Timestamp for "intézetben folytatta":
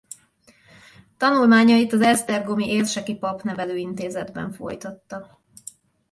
3.77-5.39